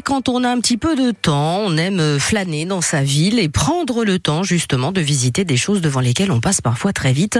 quand 0.00 0.28
on 0.28 0.44
a 0.44 0.48
un 0.48 0.60
petit 0.60 0.78
peu 0.78 0.96
de 0.96 1.10
temps, 1.10 1.58
on 1.58 1.76
aime 1.76 2.18
flâner 2.18 2.64
dans 2.64 2.80
sa 2.80 3.02
ville 3.02 3.38
et 3.38 3.48
prendre 3.48 4.04
le 4.04 4.18
temps 4.18 4.42
justement 4.42 4.92
de 4.92 5.00
visiter 5.00 5.44
des 5.44 5.56
choses 5.56 5.80
devant 5.80 6.00
lesquelles 6.00 6.30
on 6.32 6.40
passe 6.40 6.60
parfois 6.60 6.92
très 6.92 7.12
vite 7.12 7.38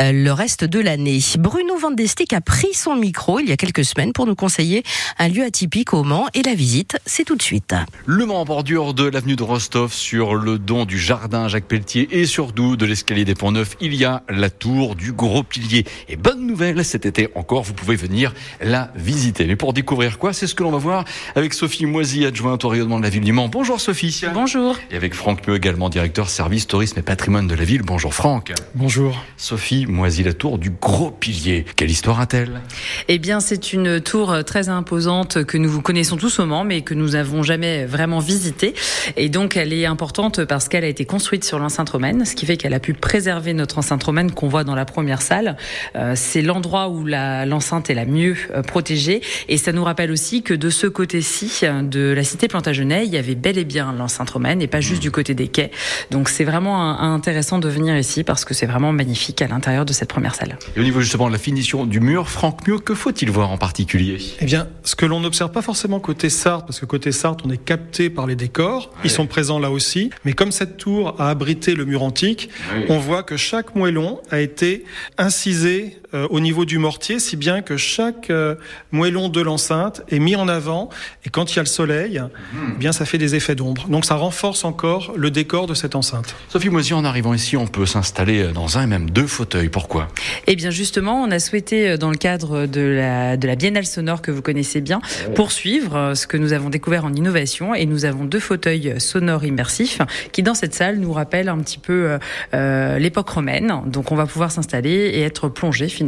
euh, 0.00 0.12
le 0.12 0.32
reste 0.32 0.64
de 0.64 0.80
l'année. 0.80 1.18
Bruno 1.38 1.76
Van 1.76 1.90
Destik 1.90 2.32
a 2.32 2.40
pris 2.40 2.72
son 2.72 2.96
micro 2.96 3.40
il 3.40 3.48
y 3.48 3.52
a 3.52 3.56
quelques 3.56 3.84
semaines 3.84 4.12
pour 4.12 4.26
nous 4.26 4.34
conseiller 4.34 4.82
un 5.18 5.28
lieu 5.28 5.44
atypique 5.44 5.92
au 5.92 6.02
Mans 6.02 6.28
et 6.34 6.42
la 6.42 6.54
visite, 6.54 6.96
c'est 7.04 7.24
tout 7.24 7.36
de 7.36 7.42
suite. 7.42 7.74
Le 8.06 8.24
Mans 8.24 8.40
en 8.40 8.44
bordure 8.44 8.94
de 8.94 9.04
l'avenue 9.04 9.36
de 9.36 9.42
Rostov 9.42 9.92
sur 9.92 10.34
le 10.34 10.58
don 10.58 10.84
du 10.86 10.98
jardin 10.98 11.48
Jacques 11.48 11.66
Pelletier 11.66 12.08
et 12.12 12.26
surtout 12.26 12.76
de 12.76 12.86
l'escalier 12.86 13.24
des 13.24 13.34
Ponts 13.34 13.52
Neufs, 13.52 13.76
il 13.80 13.94
y 13.94 14.04
a 14.04 14.22
la 14.28 14.48
tour 14.50 14.94
du 14.94 15.12
Gros 15.12 15.42
Pilier. 15.42 15.84
Et 16.08 16.16
bonne 16.16 16.46
nouvelle, 16.46 16.84
cet 16.84 17.06
été 17.06 17.28
encore, 17.34 17.64
vous 17.64 17.74
pouvez 17.74 17.96
venir 17.96 18.32
la 18.60 18.90
visiter. 18.94 19.46
Mais 19.46 19.56
pour 19.56 19.72
découvrir 19.72 20.18
quoi, 20.18 20.32
c'est 20.32 20.46
ce 20.46 20.54
que 20.54 20.62
l'on 20.62 20.70
va 20.70 20.78
voir 20.78 21.04
avec 21.34 21.52
Sophie 21.52 21.81
Moisy, 21.86 22.24
adjointe 22.26 22.64
au 22.64 22.68
rayonnement 22.68 22.98
de 22.98 23.04
la 23.04 23.10
ville 23.10 23.24
du 23.24 23.32
Mans. 23.32 23.48
Bonjour 23.48 23.80
Sophie. 23.80 24.22
Bonjour. 24.34 24.76
Et 24.90 24.96
avec 24.96 25.14
Franck 25.14 25.42
Peu, 25.42 25.56
également 25.56 25.88
directeur 25.88 26.28
service 26.28 26.66
tourisme 26.66 26.98
et 26.98 27.02
patrimoine 27.02 27.46
de 27.46 27.54
la 27.54 27.64
ville. 27.64 27.82
Bonjour 27.82 28.14
Franck. 28.14 28.52
Bonjour. 28.74 29.22
Sophie 29.36 29.86
Moisy, 29.86 30.22
la 30.22 30.32
tour 30.32 30.58
du 30.58 30.70
Gros 30.70 31.10
Pilier. 31.10 31.64
Quelle 31.76 31.90
histoire 31.90 32.20
a-t-elle? 32.20 32.60
Eh 33.08 33.18
bien, 33.18 33.40
c'est 33.40 33.72
une 33.72 34.00
tour 34.00 34.44
très 34.44 34.68
imposante 34.68 35.44
que 35.44 35.58
nous 35.58 35.80
connaissons 35.80 36.16
tous 36.16 36.38
au 36.38 36.46
Mans, 36.46 36.64
mais 36.64 36.82
que 36.82 36.94
nous 36.94 37.10
n'avons 37.10 37.42
jamais 37.42 37.84
vraiment 37.84 38.18
visitée. 38.18 38.74
Et 39.16 39.28
donc, 39.28 39.56
elle 39.56 39.72
est 39.72 39.86
importante 39.86 40.44
parce 40.44 40.68
qu'elle 40.68 40.84
a 40.84 40.88
été 40.88 41.04
construite 41.04 41.44
sur 41.44 41.58
l'enceinte 41.58 41.90
romaine, 41.90 42.24
ce 42.24 42.34
qui 42.34 42.46
fait 42.46 42.56
qu'elle 42.56 42.74
a 42.74 42.80
pu 42.80 42.94
préserver 42.94 43.54
notre 43.54 43.78
enceinte 43.78 44.02
romaine 44.02 44.30
qu'on 44.30 44.48
voit 44.48 44.64
dans 44.64 44.74
la 44.74 44.84
première 44.84 45.22
salle. 45.22 45.56
Euh, 45.96 46.12
c'est 46.16 46.42
l'endroit 46.42 46.88
où 46.88 47.04
l'enceinte 47.06 47.90
est 47.90 47.94
la 47.94 48.06
mieux 48.06 48.36
euh, 48.54 48.62
protégée. 48.62 49.20
Et 49.48 49.56
ça 49.56 49.72
nous 49.72 49.84
rappelle 49.84 50.10
aussi 50.10 50.42
que 50.42 50.54
de 50.54 50.70
ce 50.70 50.86
côté-ci 50.86 51.66
de 51.82 52.12
la 52.12 52.24
cité 52.24 52.48
Plantagenet, 52.48 53.06
il 53.06 53.12
y 53.12 53.16
avait 53.16 53.34
bel 53.34 53.56
et 53.56 53.64
bien 53.64 53.92
l'enceinte 53.92 54.30
romaine 54.30 54.60
et 54.60 54.66
pas 54.66 54.80
juste 54.80 55.00
du 55.00 55.10
côté 55.10 55.34
des 55.34 55.48
quais. 55.48 55.70
Donc, 56.10 56.28
c'est 56.28 56.44
vraiment 56.44 57.00
intéressant 57.00 57.58
de 57.58 57.68
venir 57.68 57.96
ici 57.96 58.24
parce 58.24 58.44
que 58.44 58.54
c'est 58.54 58.66
vraiment 58.66 58.92
magnifique 58.92 59.40
à 59.42 59.46
l'intérieur 59.46 59.84
de 59.84 59.92
cette 59.92 60.08
première 60.08 60.34
salle. 60.34 60.58
Et 60.76 60.80
au 60.80 60.82
niveau 60.82 61.00
justement 61.00 61.28
de 61.28 61.32
la 61.32 61.38
finition 61.38 61.86
du 61.86 62.00
mur, 62.00 62.28
Franck 62.28 62.66
Mieux, 62.66 62.78
que 62.78 62.94
faut-il 62.94 63.30
voir 63.30 63.50
en 63.50 63.58
particulier? 63.58 64.18
Eh 64.40 64.44
bien, 64.44 64.68
ce 64.82 64.94
que 64.94 65.06
l'on 65.06 65.20
n'observe 65.20 65.52
pas 65.52 65.62
forcément 65.62 66.00
côté 66.00 66.28
Sarthe, 66.28 66.66
parce 66.66 66.80
que 66.80 66.86
côté 66.86 67.12
Sarthe, 67.12 67.40
on 67.44 67.50
est 67.50 67.62
capté 67.64 68.10
par 68.10 68.26
les 68.26 68.36
décors, 68.36 68.90
ils 69.04 69.10
sont 69.10 69.26
présents 69.26 69.58
là 69.58 69.70
aussi, 69.70 70.10
mais 70.24 70.32
comme 70.32 70.52
cette 70.52 70.76
tour 70.76 71.14
a 71.18 71.30
abrité 71.30 71.74
le 71.74 71.84
mur 71.84 72.02
antique, 72.02 72.50
on 72.88 72.98
voit 72.98 73.22
que 73.22 73.36
chaque 73.36 73.74
moellon 73.74 74.20
a 74.30 74.40
été 74.40 74.84
incisé 75.18 75.98
euh, 76.14 76.26
au 76.30 76.40
niveau 76.40 76.64
du 76.64 76.78
mortier, 76.78 77.18
si 77.18 77.36
bien 77.36 77.62
que 77.62 77.76
chaque 77.76 78.28
euh, 78.30 78.54
moellon 78.90 79.28
de 79.28 79.40
l'enceinte 79.40 80.02
est 80.10 80.18
mis 80.18 80.36
en 80.36 80.48
avant, 80.48 80.90
et 81.24 81.30
quand 81.30 81.52
il 81.52 81.56
y 81.56 81.58
a 81.58 81.62
le 81.62 81.68
soleil, 81.68 82.22
eh 82.54 82.78
bien 82.78 82.92
ça 82.92 83.04
fait 83.04 83.18
des 83.18 83.34
effets 83.34 83.54
d'ombre. 83.54 83.88
Donc 83.88 84.04
ça 84.04 84.16
renforce 84.16 84.64
encore 84.64 85.14
le 85.16 85.30
décor 85.30 85.66
de 85.66 85.74
cette 85.74 85.94
enceinte. 85.94 86.34
Sophie 86.48 86.68
Moisy, 86.68 86.92
en 86.92 87.04
arrivant 87.04 87.32
ici, 87.32 87.56
on 87.56 87.66
peut 87.66 87.86
s'installer 87.86 88.48
dans 88.52 88.76
un 88.76 88.82
et 88.82 88.86
même 88.86 89.08
deux 89.08 89.26
fauteuils. 89.26 89.70
Pourquoi? 89.70 90.08
Eh 90.46 90.54
bien 90.54 90.70
justement, 90.70 91.22
on 91.22 91.30
a 91.30 91.38
souhaité, 91.38 91.90
euh, 91.90 91.96
dans 91.96 92.10
le 92.10 92.16
cadre 92.16 92.66
de 92.66 92.80
la, 92.80 93.38
de 93.38 93.46
la 93.46 93.56
Biennale 93.56 93.86
sonore 93.86 94.20
que 94.20 94.30
vous 94.30 94.42
connaissez 94.42 94.82
bien, 94.82 95.00
poursuivre 95.34 96.12
ce 96.14 96.26
que 96.26 96.36
nous 96.36 96.52
avons 96.52 96.68
découvert 96.68 97.06
en 97.06 97.12
innovation, 97.14 97.74
et 97.74 97.86
nous 97.86 98.04
avons 98.04 98.24
deux 98.24 98.40
fauteuils 98.40 99.00
sonores 99.00 99.44
immersifs 99.44 100.00
qui, 100.32 100.42
dans 100.42 100.54
cette 100.54 100.74
salle, 100.74 100.98
nous 100.98 101.12
rappellent 101.12 101.48
un 101.48 101.58
petit 101.58 101.78
peu 101.78 102.18
euh, 102.54 102.98
l'époque 102.98 103.30
romaine. 103.30 103.80
Donc 103.86 104.12
on 104.12 104.14
va 104.14 104.26
pouvoir 104.26 104.50
s'installer 104.50 104.90
et 104.90 105.22
être 105.22 105.48
plongé 105.48 105.88
finalement 105.88 106.01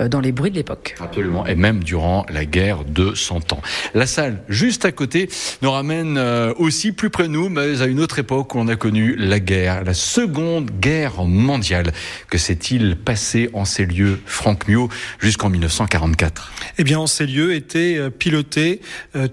euh, 0.00 0.08
dans 0.08 0.20
les 0.20 0.32
bruits 0.32 0.50
de 0.50 0.56
l'époque. 0.56 0.94
Absolument, 1.00 1.46
et 1.46 1.54
même 1.54 1.82
durant 1.82 2.26
la 2.28 2.44
guerre 2.44 2.84
de 2.84 3.14
100 3.14 3.52
ans. 3.52 3.62
La 3.94 4.06
salle 4.06 4.42
juste 4.48 4.84
à 4.84 4.92
côté 4.92 5.28
nous 5.62 5.70
ramène 5.70 6.16
euh, 6.18 6.52
aussi 6.56 6.92
plus 6.92 7.10
près 7.10 7.24
de 7.24 7.28
nous, 7.28 7.48
mais 7.48 7.82
à 7.82 7.86
une 7.86 8.00
autre 8.00 8.18
époque 8.18 8.54
où 8.54 8.58
on 8.58 8.68
a 8.68 8.76
connu 8.76 9.16
la 9.16 9.40
guerre, 9.40 9.84
la 9.84 9.94
seconde 9.94 10.70
guerre 10.80 11.24
mondiale. 11.24 11.92
Que 12.28 12.38
s'est-il 12.38 12.96
passé 12.96 13.50
en 13.52 13.64
ces 13.64 13.86
lieux, 13.86 14.20
Franck 14.26 14.68
Mio, 14.68 14.88
jusqu'en 15.18 15.50
1944 15.50 16.52
Eh 16.78 16.84
bien, 16.84 16.98
en 16.98 17.06
ces 17.06 17.26
lieux 17.26 17.54
étaient 17.54 17.96
euh, 17.96 18.10
pilotées 18.10 18.80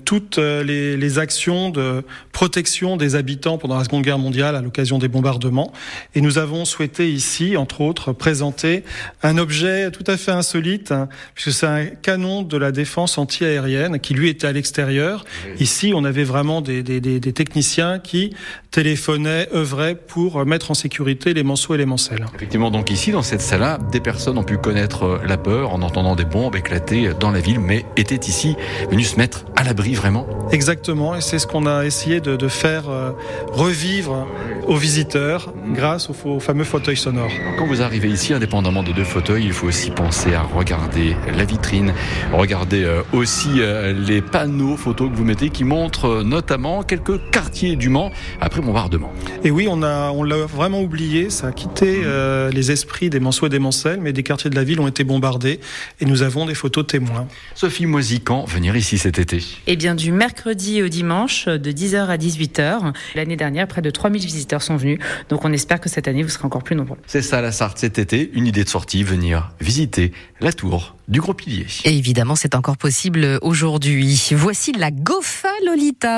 toutes 0.05 0.37
les, 0.37 0.97
les 0.97 1.19
actions 1.19 1.69
de 1.69 2.03
protection 2.31 2.97
des 2.97 3.15
habitants 3.15 3.57
pendant 3.57 3.77
la 3.77 3.83
Seconde 3.83 4.03
Guerre 4.03 4.19
mondiale 4.19 4.55
à 4.55 4.61
l'occasion 4.61 4.97
des 4.97 5.07
bombardements. 5.07 5.73
Et 6.15 6.21
nous 6.21 6.37
avons 6.37 6.65
souhaité 6.65 7.11
ici, 7.11 7.57
entre 7.57 7.81
autres, 7.81 8.13
présenter 8.13 8.83
un 9.23 9.37
objet 9.37 9.88
tout 9.91 10.03
à 10.07 10.17
fait 10.17 10.31
insolite, 10.31 10.91
hein, 10.91 11.09
puisque 11.35 11.51
c'est 11.51 11.67
un 11.67 11.85
canon 11.85 12.41
de 12.41 12.57
la 12.57 12.71
défense 12.71 13.17
anti-aérienne 13.17 13.99
qui 13.99 14.13
lui 14.13 14.29
était 14.29 14.47
à 14.47 14.51
l'extérieur. 14.51 15.25
Ici, 15.59 15.93
on 15.95 16.03
avait 16.03 16.23
vraiment 16.23 16.61
des, 16.61 16.83
des, 16.83 16.99
des, 17.01 17.19
des, 17.19 17.33
techniciens 17.33 17.99
qui 17.99 18.35
téléphonaient, 18.71 19.47
œuvraient 19.53 19.95
pour 19.95 20.45
mettre 20.45 20.71
en 20.71 20.73
sécurité 20.73 21.33
les 21.33 21.43
manceaux 21.43 21.75
et 21.75 21.77
les 21.77 21.85
mancelles. 21.85 22.25
Effectivement, 22.35 22.71
donc 22.71 22.91
ici, 22.91 23.11
dans 23.11 23.21
cette 23.21 23.41
salle-là, 23.41 23.79
des 23.91 23.99
personnes 23.99 24.37
ont 24.37 24.43
pu 24.43 24.57
connaître 24.57 25.21
la 25.25 25.37
peur 25.37 25.73
en 25.73 25.81
entendant 25.81 26.15
des 26.15 26.25
bombes 26.25 26.55
éclater 26.55 27.11
dans 27.19 27.31
la 27.31 27.39
ville, 27.39 27.59
mais 27.59 27.85
étaient 27.97 28.27
ici 28.27 28.55
venus 28.89 29.11
se 29.11 29.17
mettre 29.17 29.45
à 29.55 29.63
l'abri 29.63 29.93
vraiment. 29.93 30.27
Exactement, 30.51 31.15
et 31.15 31.21
c'est 31.21 31.39
ce 31.39 31.47
qu'on 31.47 31.65
a 31.65 31.85
essayé 31.85 32.21
de, 32.21 32.35
de 32.35 32.47
faire 32.47 32.89
euh, 32.89 33.11
revivre 33.51 34.27
aux 34.67 34.75
visiteurs 34.75 35.53
grâce 35.73 36.09
aux, 36.09 36.29
aux 36.29 36.39
fameux 36.39 36.63
fauteuils 36.63 36.97
sonores. 36.97 37.31
Quand 37.57 37.65
vous 37.65 37.81
arrivez 37.81 38.09
ici, 38.09 38.33
indépendamment 38.33 38.83
des 38.83 38.93
deux 38.93 39.03
fauteuils, 39.03 39.45
il 39.45 39.53
faut 39.53 39.67
aussi 39.67 39.78
penser 39.87 40.33
à 40.33 40.41
regarder 40.41 41.15
la 41.35 41.45
vitrine, 41.45 41.93
regarder 42.33 42.83
euh, 42.83 43.01
aussi 43.13 43.47
euh, 43.57 43.93
les 43.93 44.21
panneaux 44.21 44.75
photos 44.75 45.09
que 45.09 45.15
vous 45.15 45.23
mettez 45.23 45.49
qui 45.49 45.63
montrent 45.63 46.21
notamment 46.23 46.83
quelques 46.83 47.29
quartiers 47.31 47.77
du 47.77 47.87
Mans 47.87 48.11
après 48.41 48.61
bombardement. 48.61 49.11
Et 49.43 49.51
oui, 49.51 49.67
on 49.69 49.81
a, 49.81 50.11
on 50.11 50.23
l'a 50.23 50.45
vraiment 50.45 50.81
oublié, 50.81 51.29
ça 51.29 51.47
a 51.47 51.51
quitté 51.51 52.01
euh, 52.03 52.51
les 52.51 52.71
esprits 52.71 53.09
des 53.09 53.19
Manceaux 53.19 53.47
et 53.47 53.49
des 53.49 53.59
Mancelles, 53.59 54.01
mais 54.01 54.11
des 54.11 54.23
quartiers 54.23 54.49
de 54.49 54.55
la 54.55 54.63
ville 54.63 54.81
ont 54.81 54.87
été 54.87 55.03
bombardés 55.03 55.61
et 56.01 56.05
nous 56.05 56.21
avons 56.23 56.45
des 56.45 56.55
photos 56.55 56.85
témoins. 56.85 57.27
Sophie 57.55 57.85
Moisy, 57.85 58.19
quand 58.19 58.45
venir 58.45 58.75
ici 58.75 58.97
cet 58.97 59.17
été 59.17 59.41
Eh 59.67 59.77
bien, 59.77 59.95
du 59.95 60.11
mercredi 60.11 60.83
au 60.83 60.89
dimanche, 60.89 61.45
de 61.45 61.71
10h 61.71 62.07
à 62.07 62.17
18h. 62.17 62.93
L'année 63.15 63.37
dernière, 63.37 63.67
près 63.67 63.81
de 63.81 63.89
3000 63.89 64.21
visiteurs 64.21 64.61
sont 64.61 64.75
venus, 64.75 64.99
donc 65.29 65.45
on 65.45 65.53
espère 65.53 65.79
que 65.79 65.87
cette 65.87 66.09
année, 66.09 66.23
vous 66.23 66.29
serez 66.29 66.45
encore 66.45 66.63
plus 66.63 66.75
nombreux. 66.75 66.97
C'est 67.07 67.21
ça 67.21 67.39
la 67.41 67.53
Sarthe 67.53 67.77
cet 67.77 67.97
été, 67.97 68.29
une 68.33 68.45
idée 68.45 68.65
de 68.65 68.69
sortie, 68.69 69.03
venir 69.03 69.51
visiter 69.69 70.11
la 70.41 70.51
tour 70.51 70.95
du 71.07 71.21
Gros 71.21 71.35
Pilier. 71.35 71.67
Et 71.85 71.95
évidemment, 71.95 72.35
c'est 72.35 72.55
encore 72.55 72.75
possible 72.75 73.37
aujourd'hui. 73.43 74.19
Voici 74.31 74.71
la 74.71 74.89
Gofa 74.89 75.51
Lolita. 75.63 76.17